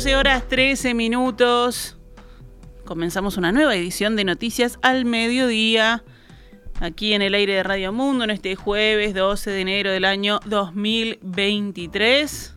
[0.00, 1.98] 12 horas 13 minutos.
[2.86, 6.02] Comenzamos una nueva edición de Noticias al Mediodía.
[6.80, 10.40] Aquí en el aire de Radio Mundo, en este jueves 12 de enero del año
[10.46, 12.54] 2023.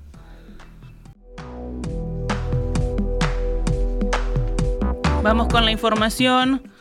[5.21, 6.71] Vamos con la información.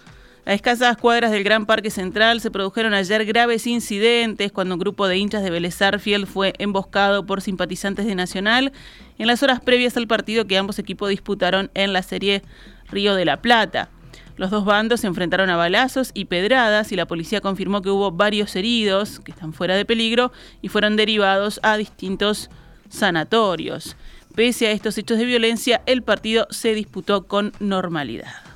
[0.45, 5.07] A escasas cuadras del Gran Parque Central se produjeron ayer graves incidentes cuando un grupo
[5.07, 8.73] de hinchas de Vélez Fiel fue emboscado por simpatizantes de Nacional
[9.19, 12.43] en las horas previas al partido que ambos equipos disputaron en la serie
[12.91, 13.89] Río de la Plata.
[14.37, 18.11] Los dos bandos se enfrentaron a balazos y pedradas y la policía confirmó que hubo
[18.11, 22.51] varios heridos que están fuera de peligro y fueron derivados a distintos
[22.89, 23.95] sanatorios.
[24.35, 28.52] Pese a estos hechos de violencia, el partido se disputó con normalidad.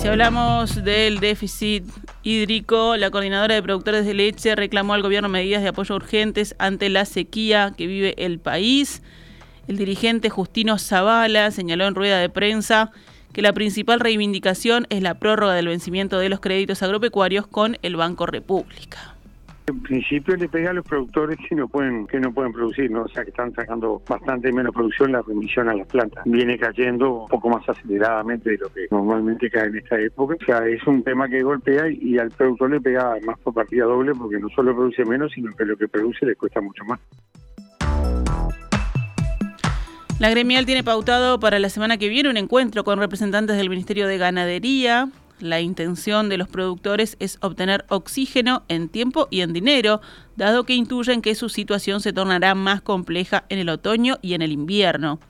[0.00, 1.84] Si hablamos del déficit
[2.22, 6.88] hídrico, la coordinadora de productores de leche reclamó al gobierno medidas de apoyo urgentes ante
[6.88, 9.02] la sequía que vive el país.
[9.68, 12.92] El dirigente Justino Zavala señaló en rueda de prensa
[13.34, 17.96] que la principal reivindicación es la prórroga del vencimiento de los créditos agropecuarios con el
[17.96, 19.19] Banco República.
[19.70, 23.06] En principio le pega a los productores que no pueden que no pueden producir, o
[23.06, 27.28] sea que están sacando bastante menos producción, la remisión a las plantas viene cayendo un
[27.28, 30.34] poco más aceleradamente de lo que normalmente cae en esta época.
[30.40, 33.84] O sea, es un tema que golpea y, al productor le pega más por partida
[33.84, 36.98] doble porque no solo produce menos, sino que lo que produce le cuesta mucho más.
[40.18, 44.08] La gremial tiene pautado para la semana que viene un encuentro con representantes del Ministerio
[44.08, 45.08] de Ganadería,
[45.40, 50.00] la intención de los productores es obtener oxígeno en tiempo y en dinero,
[50.36, 54.42] dado que intuyen que su situación se tornará más compleja en el otoño y en
[54.42, 55.20] el invierno.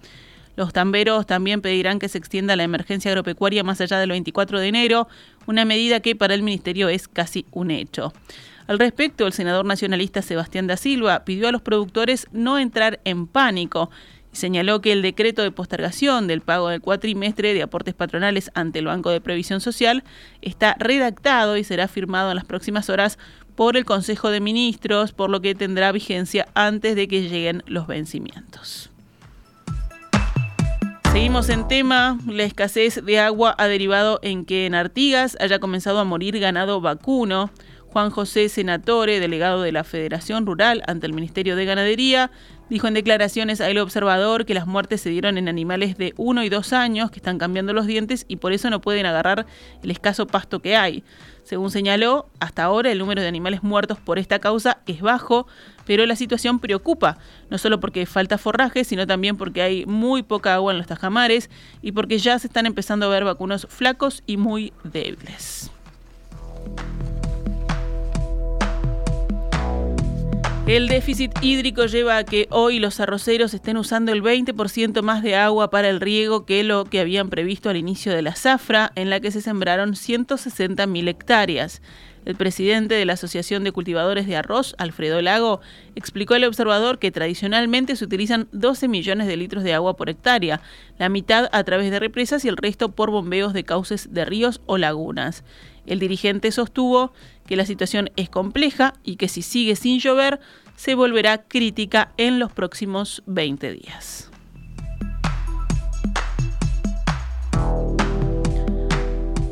[0.56, 4.68] Los tamberos también pedirán que se extienda la emergencia agropecuaria más allá del 24 de
[4.68, 5.08] enero,
[5.46, 8.12] una medida que para el Ministerio es casi un hecho.
[8.66, 13.26] Al respecto, el senador nacionalista Sebastián da Silva pidió a los productores no entrar en
[13.26, 13.90] pánico
[14.32, 18.86] señaló que el decreto de postergación del pago del cuatrimestre de aportes patronales ante el
[18.86, 20.04] Banco de Previsión Social
[20.42, 23.18] está redactado y será firmado en las próximas horas
[23.54, 27.86] por el Consejo de Ministros, por lo que tendrá vigencia antes de que lleguen los
[27.86, 28.90] vencimientos.
[31.12, 35.98] Seguimos en tema, la escasez de agua ha derivado en que en Artigas haya comenzado
[35.98, 37.50] a morir ganado vacuno.
[37.92, 42.30] Juan José Senatore, delegado de la Federación Rural ante el Ministerio de Ganadería,
[42.68, 46.44] dijo en declaraciones a El Observador que las muertes se dieron en animales de 1
[46.44, 49.44] y 2 años que están cambiando los dientes y por eso no pueden agarrar
[49.82, 51.02] el escaso pasto que hay.
[51.42, 55.48] Según señaló, hasta ahora el número de animales muertos por esta causa es bajo,
[55.84, 57.18] pero la situación preocupa,
[57.50, 61.50] no solo porque falta forraje, sino también porque hay muy poca agua en los tajamares
[61.82, 65.72] y porque ya se están empezando a ver vacunos flacos y muy débiles.
[70.70, 75.34] El déficit hídrico lleva a que hoy los arroceros estén usando el 20% más de
[75.34, 79.10] agua para el riego que lo que habían previsto al inicio de la zafra, en
[79.10, 81.82] la que se sembraron 160.000 hectáreas.
[82.24, 85.60] El presidente de la Asociación de Cultivadores de Arroz, Alfredo Lago,
[85.96, 90.60] explicó al observador que tradicionalmente se utilizan 12 millones de litros de agua por hectárea,
[91.00, 94.60] la mitad a través de represas y el resto por bombeos de cauces de ríos
[94.66, 95.42] o lagunas.
[95.86, 97.12] El dirigente sostuvo
[97.46, 100.40] que la situación es compleja y que si sigue sin llover,
[100.76, 104.30] se volverá crítica en los próximos 20 días.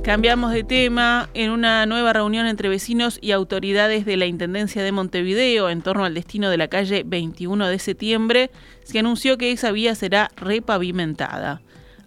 [0.08, 4.90] Cambiamos de tema en una nueva reunión entre vecinos y autoridades de la Intendencia de
[4.90, 8.50] Montevideo en torno al destino de la calle 21 de septiembre.
[8.84, 11.60] Se anunció que esa vía será repavimentada.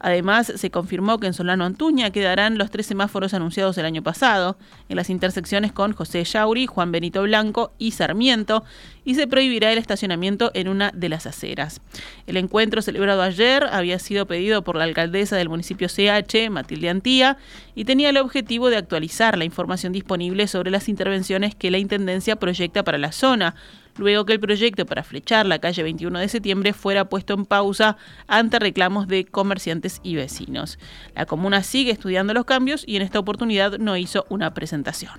[0.03, 4.57] Además, se confirmó que en Solano Antuña quedarán los tres semáforos anunciados el año pasado,
[4.89, 8.63] en las intersecciones con José Yauri, Juan Benito Blanco y Sarmiento,
[9.06, 11.81] y se prohibirá el estacionamiento en una de las aceras.
[12.25, 17.37] El encuentro celebrado ayer había sido pedido por la alcaldesa del municipio CH, Matilde Antía,
[17.75, 22.37] y tenía el objetivo de actualizar la información disponible sobre las intervenciones que la Intendencia
[22.37, 23.55] proyecta para la zona,
[23.97, 27.97] luego que el proyecto para flechar la calle 21 de septiembre fuera puesto en pausa
[28.28, 30.79] ante reclamos de comerciantes y vecinos.
[31.16, 35.14] La comuna sigue estudiando los cambios y en esta oportunidad no hizo una presentación.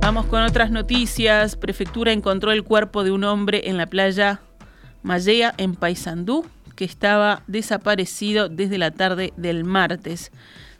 [0.00, 1.54] Vamos con otras noticias.
[1.56, 4.40] Prefectura encontró el cuerpo de un hombre en la playa
[5.02, 6.46] Mallea en Paysandú
[6.76, 10.32] que estaba desaparecido desde la tarde del martes.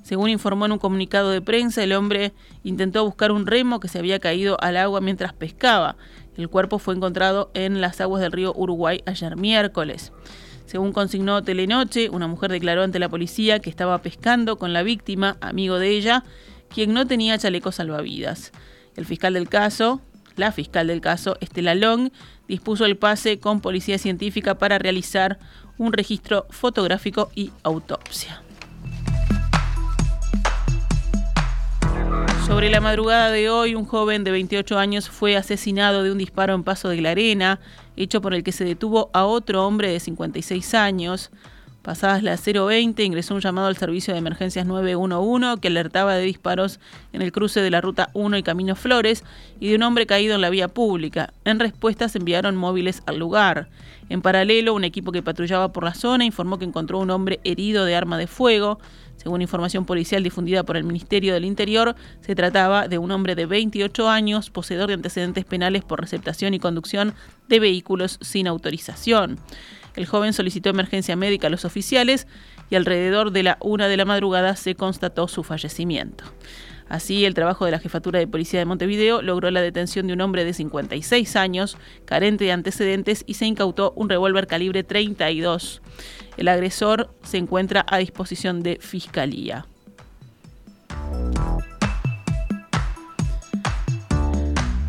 [0.08, 2.32] Según informó en un comunicado de prensa, el hombre
[2.64, 5.98] intentó buscar un remo que se había caído al agua mientras pescaba.
[6.34, 10.10] El cuerpo fue encontrado en las aguas del río Uruguay ayer miércoles.
[10.64, 15.36] Según consignó Telenoche, una mujer declaró ante la policía que estaba pescando con la víctima,
[15.42, 16.24] amigo de ella,
[16.74, 18.52] quien no tenía chaleco salvavidas.
[18.96, 20.00] El fiscal del caso,
[20.36, 22.12] la fiscal del caso, Estela Long,
[22.48, 25.38] dispuso el pase con policía científica para realizar
[25.76, 28.42] un registro fotográfico y autopsia.
[32.48, 36.54] Sobre la madrugada de hoy, un joven de 28 años fue asesinado de un disparo
[36.54, 37.60] en Paso de la Arena,
[37.94, 41.30] hecho por el que se detuvo a otro hombre de 56 años.
[41.88, 46.80] Pasadas las 020 ingresó un llamado al servicio de emergencias 911 que alertaba de disparos
[47.14, 49.24] en el cruce de la ruta 1 y Camino Flores
[49.58, 51.32] y de un hombre caído en la vía pública.
[51.46, 53.70] En respuesta se enviaron móviles al lugar.
[54.10, 57.86] En paralelo, un equipo que patrullaba por la zona informó que encontró un hombre herido
[57.86, 58.78] de arma de fuego.
[59.16, 63.46] Según información policial difundida por el Ministerio del Interior, se trataba de un hombre de
[63.46, 67.14] 28 años, poseedor de antecedentes penales por receptación y conducción
[67.48, 69.38] de vehículos sin autorización.
[69.96, 72.26] El joven solicitó emergencia médica a los oficiales
[72.70, 76.24] y alrededor de la una de la madrugada se constató su fallecimiento.
[76.88, 80.22] Así, el trabajo de la Jefatura de Policía de Montevideo logró la detención de un
[80.22, 81.76] hombre de 56 años,
[82.06, 85.82] carente de antecedentes, y se incautó un revólver calibre 32.
[86.38, 89.66] El agresor se encuentra a disposición de Fiscalía.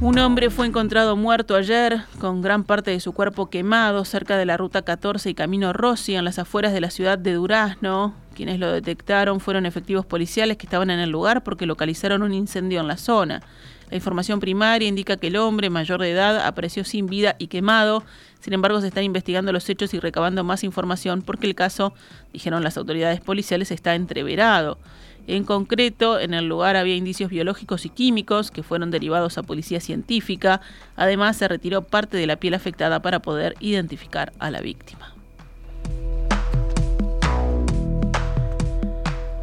[0.02, 4.46] Un hombre fue encontrado muerto ayer, con gran parte de su cuerpo quemado, cerca de
[4.46, 8.14] la ruta 14 y Camino Rossi, en las afueras de la ciudad de Durazno.
[8.34, 12.80] Quienes lo detectaron fueron efectivos policiales que estaban en el lugar porque localizaron un incendio
[12.80, 13.42] en la zona.
[13.90, 18.06] La información primaria indica que el hombre mayor de edad apareció sin vida y quemado.
[18.40, 21.94] Sin embargo, se están investigando los hechos y recabando más información porque el caso,
[22.32, 24.78] dijeron las autoridades policiales, está entreverado.
[25.30, 29.80] En concreto, en el lugar había indicios biológicos y químicos que fueron derivados a policía
[29.80, 30.60] científica.
[30.96, 35.14] Además, se retiró parte de la piel afectada para poder identificar a la víctima.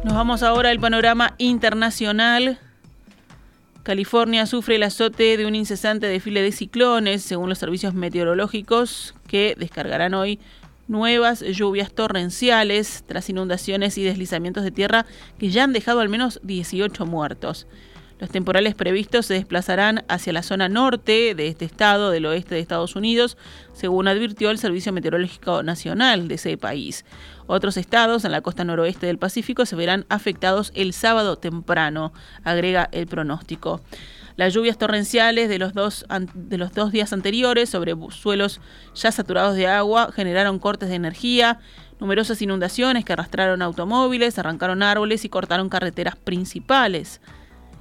[0.03, 2.59] Nos vamos ahora al panorama internacional.
[3.83, 9.55] California sufre el azote de un incesante desfile de ciclones, según los servicios meteorológicos, que
[9.57, 10.41] descargarán hoy
[10.87, 15.05] nuevas lluvias torrenciales tras inundaciones y deslizamientos de tierra
[15.37, 17.67] que ya han dejado al menos 18 muertos.
[18.19, 22.61] Los temporales previstos se desplazarán hacia la zona norte de este estado, del oeste de
[22.61, 23.37] Estados Unidos,
[23.73, 27.05] según advirtió el Servicio Meteorológico Nacional de ese país.
[27.45, 32.11] Otros estados en la costa noroeste del Pacífico se verán afectados el sábado temprano,
[32.43, 33.81] agrega el pronóstico.
[34.37, 36.05] Las lluvias torrenciales de los dos,
[36.91, 38.61] días anteriores sobre suelos
[38.93, 41.59] ya saturados de agua generaron cortes de energía,
[41.99, 47.19] numerosas inundaciones que arrastraron automóviles, arrancaron árboles y cortaron carreteras principales.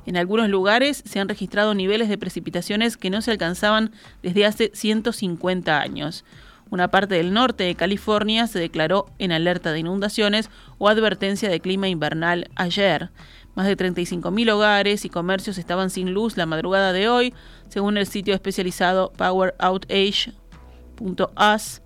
[0.06, 3.92] En algunos lugares se han registrado niveles de precipitaciones que no se alcanzaban
[4.22, 6.24] desde hace 150 años.
[6.70, 10.48] Una parte del norte de California se declaró en alerta de inundaciones
[10.78, 13.10] o advertencia de clima invernal ayer.
[13.56, 17.34] Más de 35.000 hogares y comercios estaban sin luz la madrugada de hoy,
[17.68, 21.82] según el sitio especializado poweroutage.us.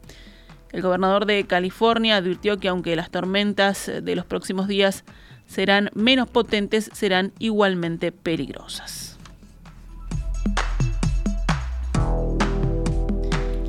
[0.73, 5.05] El gobernador de California advirtió que aunque las tormentas de los próximos días
[5.47, 9.10] serán menos potentes, serán igualmente peligrosas.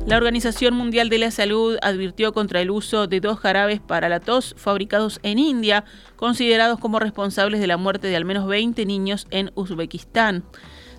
[0.04, 4.18] La Organización Mundial de la Salud advirtió contra el uso de dos jarabes para la
[4.18, 5.84] tos fabricados en India,
[6.16, 10.42] considerados como responsables de la muerte de al menos 20 niños en Uzbekistán.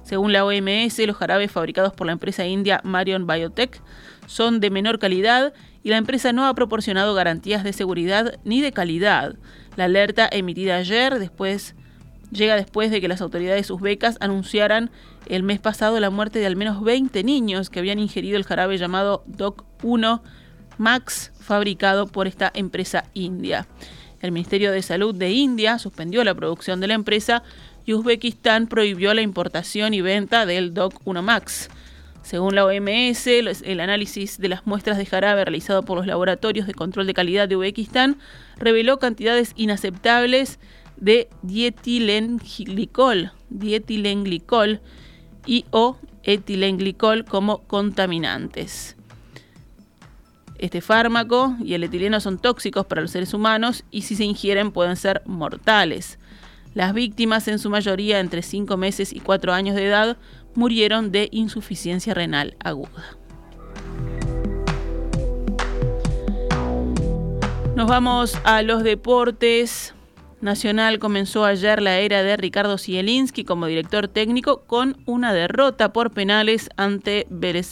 [0.04, 3.82] Según la OMS, los jarabes fabricados por la empresa india Marion Biotech
[4.26, 8.72] son de menor calidad y la empresa no ha proporcionado garantías de seguridad ni de
[8.72, 9.36] calidad.
[9.76, 11.76] La alerta emitida ayer después
[12.34, 14.90] llega después de que las autoridades uzbecas anunciaran
[15.28, 18.78] el mes pasado la muerte de al menos 20 niños que habían ingerido el jarabe
[18.78, 20.24] llamado Doc 1
[20.78, 23.68] Max fabricado por esta empresa india.
[24.22, 27.44] El Ministerio de Salud de India suspendió la producción de la empresa
[27.86, 31.70] y Uzbekistán prohibió la importación y venta del Doc 1 Max.
[32.22, 36.74] Según la OMS, el análisis de las muestras de jarabe realizado por los laboratorios de
[36.74, 38.18] control de calidad de Uzbekistán
[38.58, 40.58] reveló cantidades inaceptables
[41.04, 44.80] de dietilenglicol, dietilenglicol
[45.46, 48.96] y o etilenglicol como contaminantes.
[50.58, 54.72] Este fármaco y el etileno son tóxicos para los seres humanos y si se ingieren
[54.72, 56.20] pueden ser mortales.
[56.74, 60.18] Las víctimas, en su mayoría entre 5 meses y 4 años de edad,
[60.56, 63.18] murieron de insuficiencia renal aguda.
[67.76, 69.93] Nos vamos a los deportes.
[70.44, 76.12] Nacional comenzó ayer la era de Ricardo Zielinski como director técnico con una derrota por
[76.12, 77.72] penales ante Vélez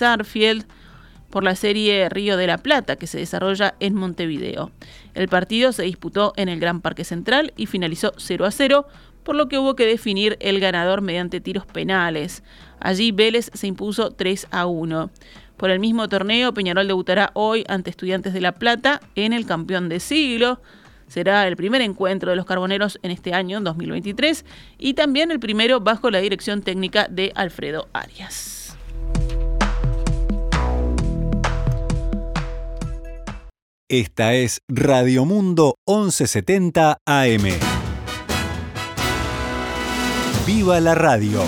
[1.30, 4.72] por la serie Río de la Plata que se desarrolla en Montevideo.
[5.13, 8.88] El partido se disputó en el Gran Parque Central y finalizó 0 a 0
[9.24, 12.42] por lo que hubo que definir el ganador mediante tiros penales.
[12.80, 15.12] Allí Vélez se impuso 3 a 1.
[15.58, 19.90] Por el mismo torneo, Peñarol debutará hoy ante Estudiantes de La Plata en el campeón
[19.90, 20.62] de siglo.
[21.12, 24.46] Será el primer encuentro de los carboneros en este año, 2023,
[24.77, 28.77] y también el primero bajo la dirección técnica de Alfredo Arias.
[33.89, 37.44] Esta es Radio Mundo 1170 AM.
[40.48, 41.41] ¡Viva la radio!